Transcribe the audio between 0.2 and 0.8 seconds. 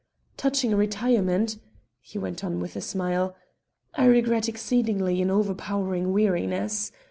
Touching